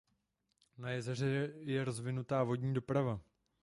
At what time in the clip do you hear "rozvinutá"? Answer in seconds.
1.85-2.43